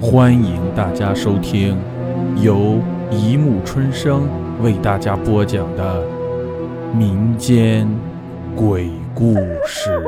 [0.00, 1.76] 欢迎大家收听
[2.40, 4.28] 由一木春生
[4.62, 6.06] 为大家播讲的
[6.94, 7.88] 民间
[8.54, 9.34] 鬼故
[9.66, 10.00] 事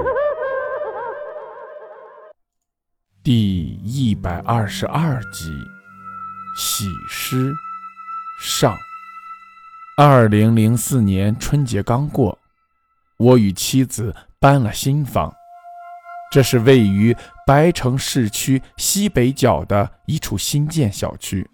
[3.24, 5.50] 第一百二十二集
[6.56, 7.52] 《喜诗
[8.40, 8.72] 上》。
[9.96, 12.38] 二零零四年春节刚过，
[13.16, 15.34] 我与妻子搬了新房。
[16.30, 21.44] 这是位于白城市区西北角的一处新建小区，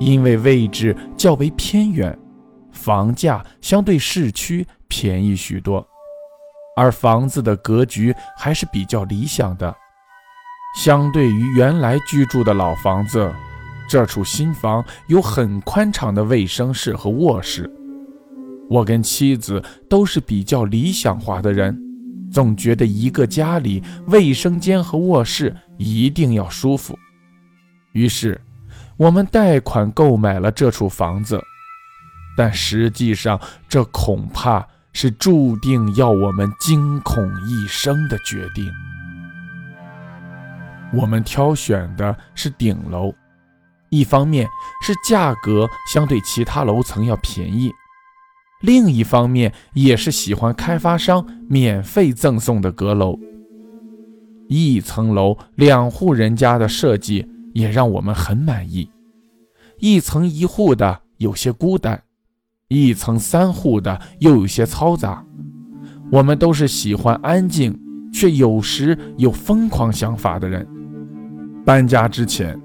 [0.00, 2.18] 因为位置较为偏远，
[2.72, 5.86] 房价相对市区便宜许多，
[6.78, 9.74] 而房子的格局还是比较理想的。
[10.78, 13.30] 相对于原来居住的老房子，
[13.86, 17.70] 这处新房有很宽敞的卫生室和卧室。
[18.70, 21.91] 我跟妻子都是比较理想化的人。
[22.32, 26.98] 总觉得一个家里卫生间和卧室一定要舒服，
[27.92, 28.40] 于是
[28.96, 31.40] 我们贷款购买了这处房子。
[32.34, 38.72] 但实际上，这恐怕是注定要我们惊恐一生的决定。
[40.94, 43.12] 我们挑选的是顶楼，
[43.90, 44.48] 一方面
[44.82, 47.70] 是价格相对其他楼层要便宜。
[48.62, 53.18] 另一方面，也是喜欢开发商免费赠送的阁楼。
[54.48, 58.88] 一层楼两户人家的设计也让我们很满意。
[59.78, 62.02] 一层一户的有些孤单，
[62.68, 65.24] 一层三户的又有些嘈杂。
[66.10, 67.76] 我们都是喜欢安静，
[68.12, 70.66] 却有时有疯狂想法的人。
[71.64, 72.60] 搬家之前，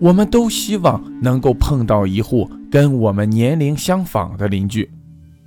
[0.00, 4.88] 我们都希望能够碰到一户跟我们年龄相仿的邻居。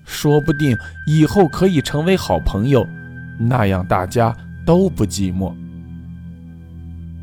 [0.08, 2.88] 说不定以后可以成为好朋友，
[3.38, 5.53] 那样大家都不寂寞。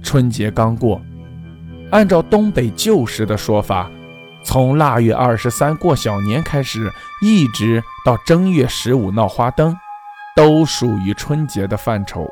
[0.02, 1.00] 春节刚过，
[1.91, 3.91] 按照东北旧时的说法，
[4.44, 9.75] 从腊月二十三过小年开始，一直到正月十五闹花灯，
[10.36, 12.28] 都属于春节的范畴。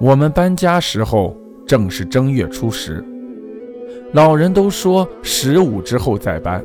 [0.00, 3.04] 我们搬家时候正是正月初十，
[4.12, 6.64] 老人都说十五之后再搬。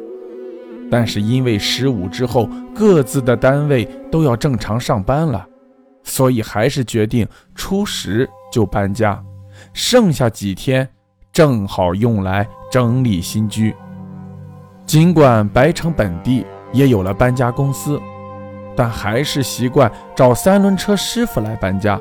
[0.94, 5.44] 但是因为十五之后各自的单位都要正常上班了，
[6.04, 9.20] 所以还是决定初十就搬家，
[9.74, 10.88] 剩下几天
[11.32, 13.76] 正好用来整理新居。
[14.86, 18.00] 尽管白城本地也有了搬家公司，
[18.76, 22.00] 但还是习惯找三轮车师傅来搬家，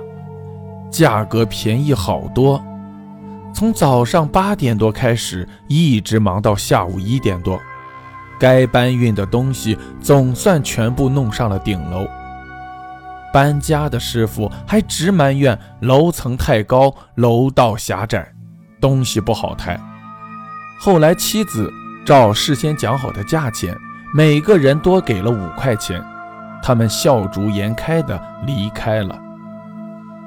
[0.91, 2.63] 价格便宜好多。
[3.55, 7.59] 从早上八点多开始，一直忙到下午一点多。
[8.39, 12.07] 该搬运的东西总算全部弄上了顶楼。
[13.33, 18.31] 搬家的师傅还直埋怨楼层太高，楼道狭窄，
[18.81, 19.81] 东西不好抬。
[20.79, 21.73] 后来妻子
[22.05, 23.75] 照事先讲好的价钱，
[24.15, 26.05] 每个人多给了五块钱，
[26.63, 29.19] 他们笑逐颜开的离开了。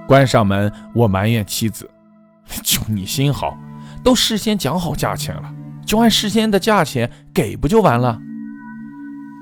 [0.07, 1.89] 关上门，我埋怨妻子
[2.63, 3.57] ：“就你心好，
[4.03, 5.43] 都事先讲好价钱了。”
[5.85, 8.19] 就按事先的价钱给不就完了？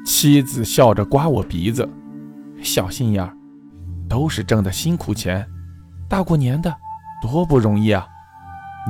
[0.06, 1.88] 妻子笑着刮我鼻子，
[2.62, 3.34] 小心眼儿，
[4.10, 5.48] 都是挣的辛苦钱，
[6.10, 6.76] 大过年的
[7.22, 8.06] 多不容易啊！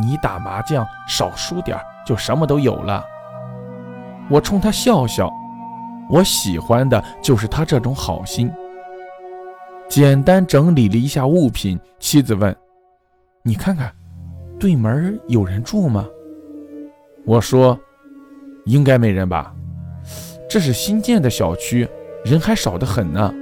[0.02, 3.04] 你打麻将少输点就什么都有了。
[4.28, 5.32] 我冲他笑笑，
[6.10, 8.52] 我喜欢的就是他这种好心。
[9.88, 12.56] 简单整理了一下物品，妻子问
[13.46, 13.94] ：“你看看，
[14.60, 16.08] 对门有人住吗？”
[17.26, 17.80] 我说
[18.66, 19.54] ：“应该没人吧？
[20.50, 21.88] 这是新建的小区，
[22.26, 23.34] 人还少得很呢。”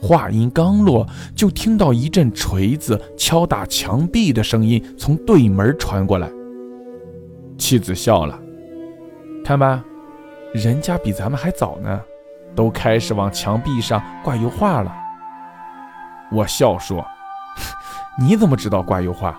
[0.00, 6.30] 话音刚落，就听到一阵锤子敲打墙壁的声音从对门传过来。
[7.58, 8.38] 妻子笑了
[9.44, 9.84] ：“看吧，
[10.52, 12.00] 人家比咱们还早呢，
[12.54, 14.94] 都开始往墙壁上挂油画了。”
[16.32, 17.04] 我笑说
[18.20, 19.38] ：“你怎么知道挂油画？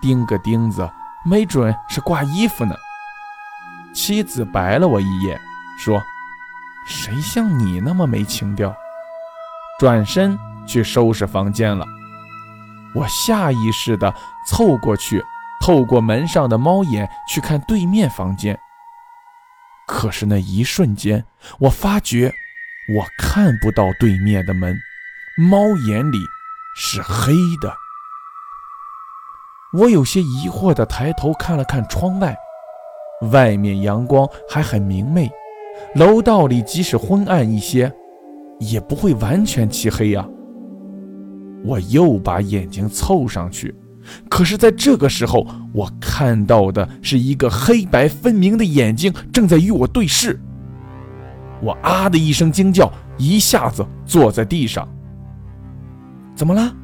[0.00, 0.88] 钉个钉子。”
[1.24, 2.74] 没准是挂衣服呢。
[3.92, 5.40] 妻子白了我一眼，
[5.78, 6.02] 说
[6.86, 8.74] ：“谁像你那么没情调？”
[9.78, 11.84] 转身去收拾房间了。
[12.94, 14.14] 我下意识地
[14.46, 15.24] 凑过去，
[15.60, 18.58] 透过门上的猫眼去看对面房间。
[19.86, 21.24] 可是那一瞬间，
[21.58, 22.32] 我发觉
[22.94, 24.78] 我看不到对面的门，
[25.36, 26.18] 猫眼里
[26.76, 27.74] 是黑的。
[29.72, 32.36] 我有些疑惑地抬头看了看窗外，
[33.30, 35.30] 外面阳光还很明媚，
[35.94, 37.92] 楼道里即使昏暗一些，
[38.58, 40.26] 也不会完全漆黑呀。
[41.64, 43.72] 我又把眼睛凑上去，
[44.28, 50.40] 可是，在这个时候，我看到的是一个黑白分明的眼睛正在与我对视。
[51.62, 54.88] 我啊的一声惊叫，一下子坐在地上。
[56.34, 56.74] 怎么了？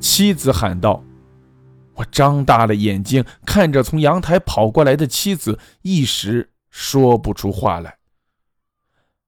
[0.00, 1.02] 妻子喊道。
[1.96, 7.96] 我张大了眼睛看着从阳台跑过来的妻子，一时说不出话来。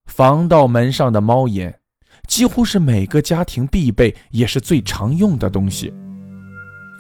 [0.07, 1.81] 防盗门上的猫眼，
[2.27, 5.93] 几乎是每个家庭必备，也是最常用的东西。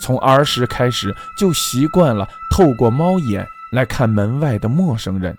[0.00, 5.37] 从儿时开始就习惯了透过猫眼来看门外的陌生人，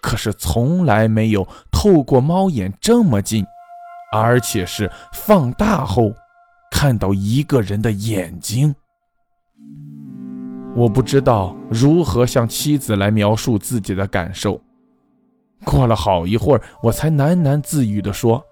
[0.00, 3.46] 可是从来没有透过猫眼这么近，
[4.12, 6.12] 而且是放大后
[6.70, 8.74] 看到一个人的眼睛。
[10.80, 14.58] 我不知道如何向妻子来描述自己的感受。
[15.62, 18.42] 过了好一会儿，我才喃喃自语地说：“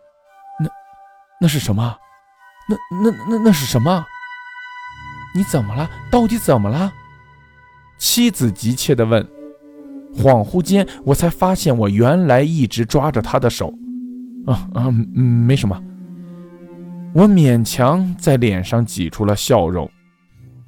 [0.61, 0.69] 那，
[1.41, 1.97] 那是什么？
[2.69, 4.05] 那、那、那、那是什么？
[5.35, 5.89] 你怎么了？
[6.11, 6.93] 到底怎么了？”
[7.97, 9.27] 妻子急切地问。
[10.15, 13.73] 恍惚间，我才发现我原来一直抓着她的手。
[14.47, 15.83] 啊啊，没什么。
[17.15, 19.91] 我勉强在脸上挤出了笑容。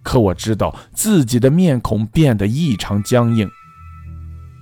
[0.02, 3.50] 可我知道自己的面孔变得异常僵硬。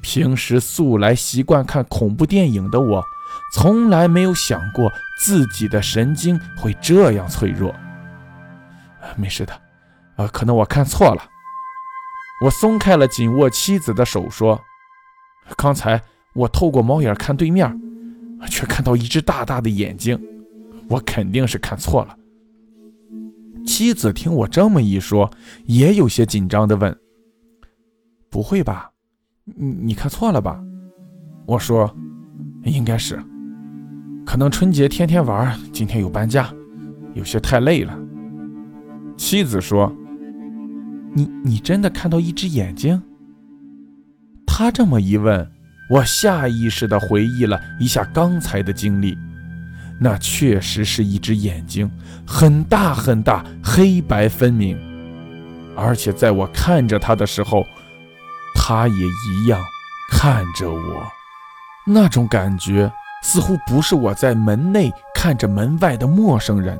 [0.01, 3.05] 平时素来习惯看恐怖电影的我，
[3.53, 7.75] 从来没有想过自己的神经会这样脆弱。
[9.17, 9.61] 没事的，
[10.17, 11.23] 呃，可能我看错了。
[12.45, 14.61] 我松开了紧握妻子的手，说
[15.57, 16.01] ：“刚才
[16.35, 17.77] 我透过猫眼看对面，
[18.49, 20.21] 却看到一只大大的眼睛，
[20.89, 22.17] 我肯定是看错了。”
[23.69, 25.31] 妻子听我这么一说，
[25.67, 26.99] 也有些紧张地问
[28.31, 28.91] ：“不会吧？
[29.45, 30.59] 你你看错了吧？”
[31.47, 31.95] 我说
[32.65, 33.23] ：“应该是，
[34.25, 36.51] 可能春节天天玩，今天有搬家，
[37.13, 37.97] 有些太累了。”
[39.19, 39.95] 妻子说
[41.15, 43.01] ：“你你真的看到一只眼睛？”
[44.47, 45.47] 他这么一问，
[45.91, 49.15] 我下意识地回忆了一下刚才的经历。
[50.01, 51.91] 那确实是一只眼睛，
[52.27, 54.79] 很大很大，黑白分明。
[55.77, 57.65] 而且在我看着他的时候，
[58.55, 59.61] 他也一样
[60.11, 61.03] 看着我。
[61.85, 62.91] 那种感觉
[63.23, 66.79] 似乎不是我在门内看着门外的陌生人，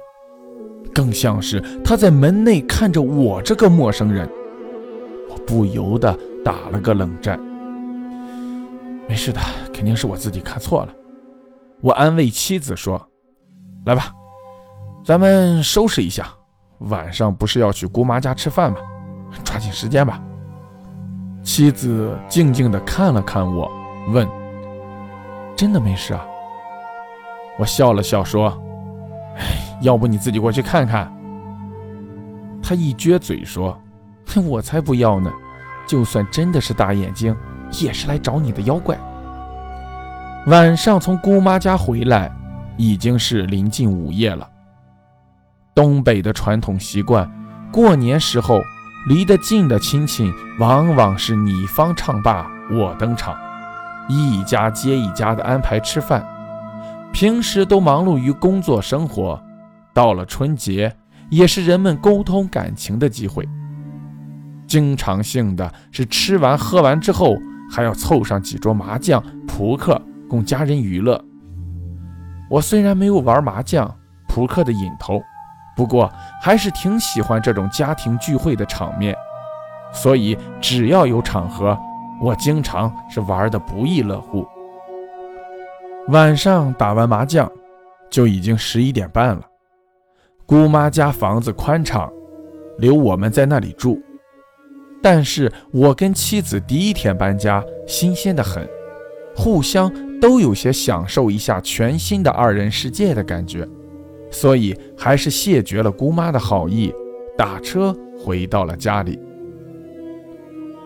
[0.95, 4.31] 更像是他在门内看着我这个陌生人。
[5.29, 7.39] 我不由得打了个冷战。
[9.09, 9.41] 没事的，
[9.73, 10.95] 肯定是我自己看错了。
[11.81, 13.08] 我安慰妻子说。
[13.89, 14.13] 来吧，
[15.03, 16.29] 咱们收拾一下。
[16.81, 18.77] 晚上不是要去姑妈家吃饭吗？
[19.43, 20.21] 抓紧时间吧。
[21.43, 23.73] 妻子静静地看了看我，
[24.11, 24.29] 问
[25.57, 26.23] ：“真的没事啊？”
[27.59, 28.53] 我笑了笑说
[29.41, 31.11] ：“哎，要不你自己过去看看。”
[32.63, 33.75] 他一撅嘴说
[34.47, 35.33] ：“我才不要呢！
[35.87, 37.35] 就算真的是大眼睛，
[37.81, 38.99] 也是来找你的妖怪。”
[40.47, 42.31] 晚上从姑妈家回来。
[42.79, 44.49] 已经是临近午夜了。
[45.75, 47.31] 东北的传统习惯，
[47.71, 48.63] 过年时候
[49.09, 53.37] 离得近的亲戚，往往是你方唱罢我登场，
[54.09, 56.27] 一家接一家的安排吃饭。
[57.13, 59.43] 平时都忙碌于工作生活，
[59.93, 60.95] 到了春节，
[61.31, 63.49] 也是人们沟通感情的机会。
[64.67, 67.37] 经常性的是吃完喝完之后，
[67.71, 71.25] 还要凑上几桌麻将、扑克，供家人娱乐。
[72.49, 73.95] 我虽然没有玩麻将、
[74.27, 75.21] 扑克的瘾头，
[75.77, 79.15] 不过还是挺喜欢这种家庭聚会的场面，
[79.93, 81.79] 所以只要有场合，
[82.23, 84.47] 我经常是玩的不亦乐乎。
[86.09, 87.51] 晚上打完麻将，
[88.09, 89.43] 就已经十一点半了。
[90.47, 92.11] 姑妈家房子宽敞，
[92.79, 94.01] 留我们在那里住。
[95.03, 98.67] 但是我跟妻子第一天搬家，新鲜的很，
[99.37, 100.08] 互相。
[100.21, 103.67] 都有些享受一下全新的二人世界的感觉，
[104.31, 106.93] 所以还是谢绝了姑妈的好意，
[107.37, 109.19] 打车回到了家里。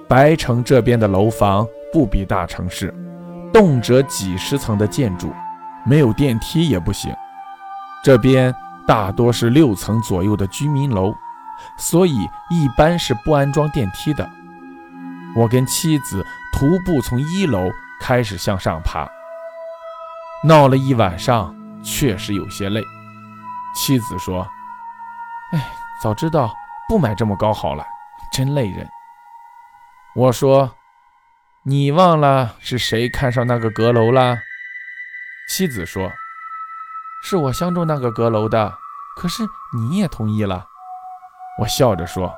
[0.08, 2.92] 白城这边的楼房不比大城市，
[3.52, 5.32] 动辄几十层的建筑，
[5.86, 7.10] 没有电梯也不行。
[8.04, 8.54] 这边
[8.86, 11.14] 大多是六层左右的居民楼，
[11.78, 12.12] 所以
[12.50, 14.28] 一般是不安装电梯的。
[15.34, 16.22] 我跟妻子
[16.52, 19.08] 徒步从一楼开始向上爬。
[20.44, 22.82] 闹了一晚上，确实有些累。
[23.74, 24.46] 妻子说
[25.54, 25.72] ：“哎，
[26.02, 26.52] 早知道
[26.88, 27.84] 不买这么高好了，
[28.32, 28.88] 真累人。”
[30.16, 30.74] 我说
[31.64, 34.36] ：“你忘了是谁看上那个阁楼了？”
[35.48, 36.10] 妻子说
[37.24, 38.74] ：“是我相中那个阁楼的，
[39.16, 39.42] 可是
[39.76, 40.66] 你也同意了。”
[41.60, 42.34] 我笑着说：“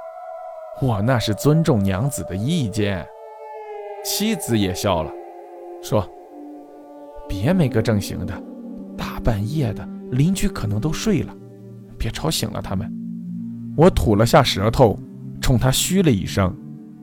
[0.82, 3.06] 我那是尊重娘子的意见。
[4.04, 5.10] 妻子也笑了，
[5.82, 6.06] 说
[7.28, 8.42] ：“别没个正形的，
[8.96, 11.34] 大半夜的，邻居可能都睡了，
[11.98, 12.90] 别吵醒了他们。”
[13.76, 14.98] 我吐了下舌头，
[15.40, 16.54] 冲他嘘了一声，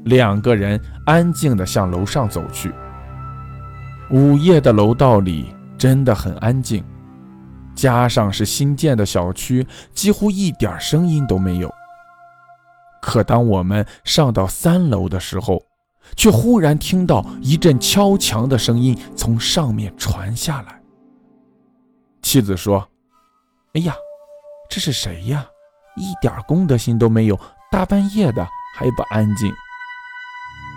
[0.05, 2.73] 两个人安静地向楼上走去。
[4.09, 5.47] 午夜的楼道里
[5.77, 6.83] 真的很安静，
[7.75, 11.69] 加上是新建的小区，几乎一点声音都没有。
[13.01, 15.61] 可当我们上到三楼的时候，
[16.15, 20.81] 却忽然听到一阵敲墙的声音从上面传下来。
[22.21, 22.87] 妻子说
[23.73, 23.93] ：“哎呀，
[24.69, 25.45] 这是谁呀？
[25.97, 27.39] 一点公德心都没有，
[27.71, 29.51] 大半夜的还不安静。”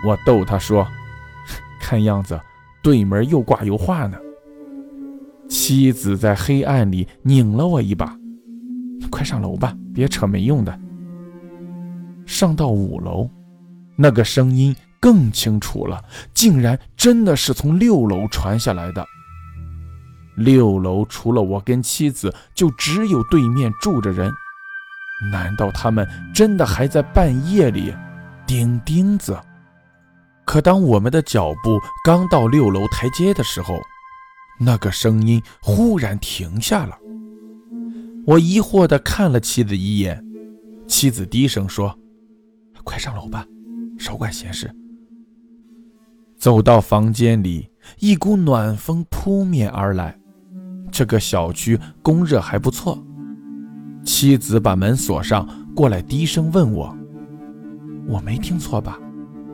[0.05, 0.85] 我逗他说
[1.79, 2.39] ：“看样子
[2.83, 4.17] 对门又挂油画呢。”
[5.47, 8.17] 妻子在黑暗里拧了我一把
[9.11, 10.79] ：“快上楼吧，别扯没用的。”
[12.25, 13.29] 上到五楼，
[13.95, 14.75] 那个声音
[15.05, 19.05] 更清楚了，竟然真的是从六楼传下来的。
[20.35, 24.33] 六楼除了我跟妻子，就只有对面住着人。
[25.31, 27.93] 难道他们真的还在半夜里
[28.47, 29.39] 钉钉子？
[30.43, 33.77] 可当我们的脚步刚到六楼台阶的时候，
[34.59, 36.97] 那个声音忽然停下了。
[38.25, 40.25] 我疑惑地看了妻子一眼，
[40.87, 41.95] 妻子低声说。
[42.83, 43.45] 快上楼吧，
[43.99, 44.75] 少管闲事。
[46.45, 50.15] 走到房间里，一股暖风扑面而来。
[50.91, 53.03] 这个小区供热还不错。
[54.03, 56.95] 妻子把门锁上，过来低声问我
[58.05, 58.99] ：“我没听错吧？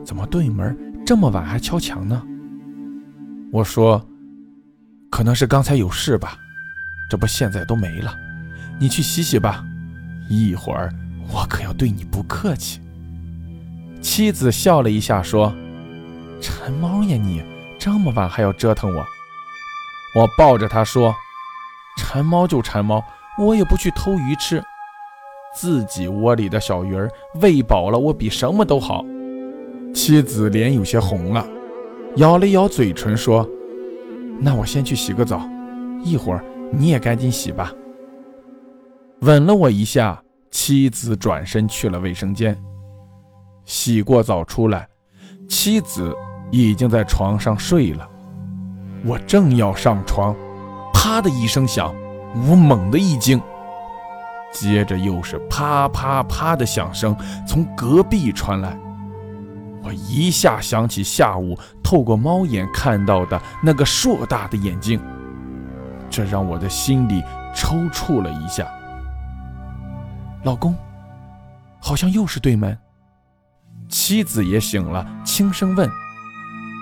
[0.04, 2.22] 怎么对门这么晚还敲墙呢？”
[3.50, 4.06] 我说
[5.10, 6.36] ：“可能是刚才有事吧。
[7.08, 8.14] 这不现在都没了。
[8.78, 9.64] 你去洗洗吧，
[10.28, 10.92] 一会儿
[11.32, 12.82] 我可要对你不客气。”
[14.02, 15.54] 妻子笑了一下，说
[16.42, 17.42] ：“馋猫呀，你
[17.78, 19.02] 这么晚还要折腾我。”
[20.14, 21.14] 我抱着他说
[21.96, 23.02] ：“馋猫就馋猫，
[23.38, 24.62] 我也不去偷鱼吃。
[25.54, 29.04] 自己窝里的小鱼儿喂饱了，我比什么都好。”
[29.94, 31.46] 妻子脸有些红了，
[32.16, 33.48] 咬了咬嘴唇说
[34.40, 35.48] ：“那我先去洗个澡，
[36.02, 37.72] 一会儿你也赶紧洗吧。”
[39.20, 42.58] 吻了我一下，妻子转身去了卫生间。
[43.64, 44.88] 洗过澡出来，
[45.48, 46.14] 妻子
[46.52, 48.08] 已经在床上睡了。
[49.04, 50.36] 我正要上床，
[50.94, 51.92] 啪的一声响，
[52.48, 53.40] 我猛地一惊，
[54.52, 57.16] 接着又是啪啪啪的响声
[57.48, 58.78] 从隔壁传来。
[59.82, 65.00] 我一下想起下午透过猫眼看到的那个硕大的眼睛，
[66.08, 67.20] 这让我的心里
[67.52, 68.68] 抽搐了一下。
[70.44, 70.76] 老公，
[71.80, 72.78] 好像又是对门。
[73.88, 75.88] 妻子也醒了，轻声问：“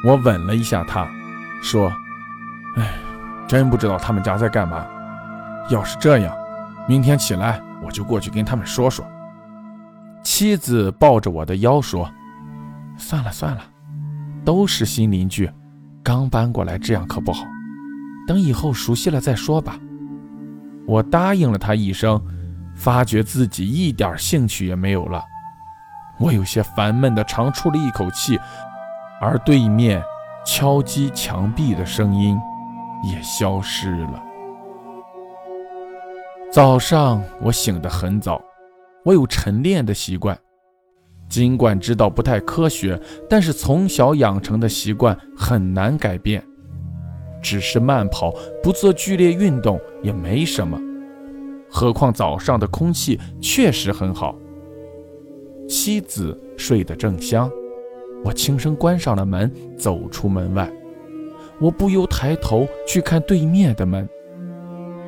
[0.05, 1.09] 我吻了一下他，
[1.63, 1.93] 说
[2.77, 2.93] ：‘哎，
[3.47, 4.87] 真不知道他们家在干嘛。
[5.71, 6.35] 要是这样，
[6.89, 9.05] 明天起来我就过去跟他们说说。’”
[10.23, 12.11] 妻子抱着我的腰说
[12.97, 13.63] ：“算了算了，
[14.45, 15.51] 都是新邻居，
[16.03, 17.45] 刚搬过来，这样可不好。
[18.27, 19.79] 等以后熟悉了再说吧。”
[20.87, 22.21] 我答应了他一声，
[22.75, 25.23] 发觉自己一点兴趣也没有了。
[26.19, 28.39] 我有些烦闷地长出了一口气，
[29.21, 30.03] 而对面
[30.45, 32.39] 敲击墙壁的声音
[33.05, 34.23] 也消失了。
[36.51, 38.43] 早上我醒得很早，
[39.05, 40.37] 我有晨练的习惯，
[41.29, 46.43] 尽管知道不太科学，但是从小养成的习惯很难改变。
[47.43, 50.79] 只是慢跑，不做剧烈运动也没什么，
[51.71, 54.35] 何况早上的空气确实很好。
[55.69, 57.51] 妻子睡得正香，
[58.25, 60.71] 我轻声关上了门，走出门外。
[61.61, 64.09] 我不由抬头去看对面的门，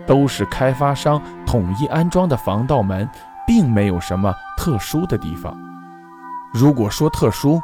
[0.06, 3.08] 都是开发商统一安装的防盗门，
[3.46, 5.56] 并没有什么特殊的地方。
[6.52, 7.60] 如果说特殊，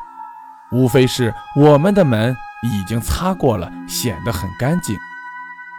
[0.73, 4.97] 无非是我们的门已经擦过了，显得很干净，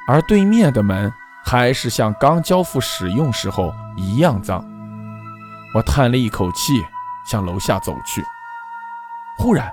[0.07, 1.11] 而对面的门
[1.43, 4.63] 还是像刚交付使用时候一样脏。
[5.75, 6.83] 我叹了一口气。
[7.25, 8.23] 向楼下走去，
[9.39, 9.71] 忽然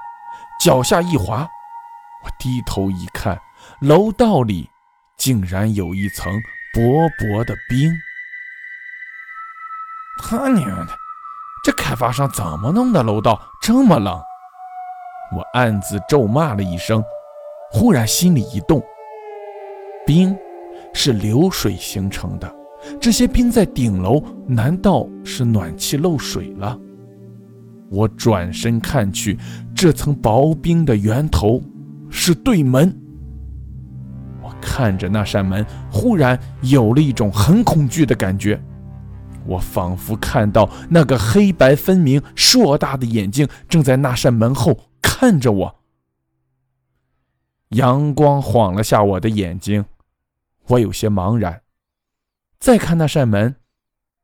[0.61, 1.43] 脚下一滑，
[2.25, 3.37] 我低头一看，
[3.81, 4.71] 楼道里
[5.19, 6.33] 竟然有一层
[6.73, 7.93] 薄薄的冰。
[10.23, 10.97] 他娘的，
[11.65, 13.03] 这开发商怎么弄的？
[13.03, 14.23] 楼道这么冷！
[15.37, 17.03] 我暗自咒骂了一声，
[17.73, 18.81] 忽然心里一动，
[20.07, 20.39] 冰
[20.95, 22.55] 是流水形成的，
[23.01, 26.79] 这些冰在顶楼，难道是暖气漏水了？
[27.91, 29.39] 我转身看去，
[29.75, 31.63] 这层薄冰的源头
[32.11, 32.95] 是对门。
[34.43, 38.61] 我看着那扇门，忽然有了一种很恐惧的感觉。
[39.45, 45.77] 我仿佛看到那个黑白分明、硕大的眼睛正在那扇门后看着我。
[47.71, 49.85] 阳光晃了下我的眼睛，
[50.67, 51.63] 我有些茫然。
[52.59, 53.55] 再看那扇门，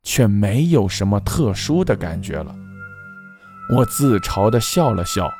[0.02, 2.56] 却没有什么特殊的感觉了。
[3.74, 5.32] 我自嘲地笑了笑，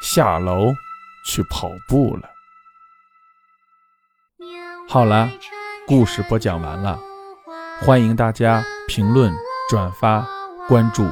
[0.00, 0.72] 下楼
[1.26, 2.30] 去跑步了。
[4.88, 5.30] 好了，
[5.86, 6.98] 故事播讲完了，
[7.82, 9.30] 欢迎大家评论、
[9.68, 10.26] 转发、
[10.66, 11.06] 关注，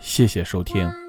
[0.00, 1.05] 谢谢收听。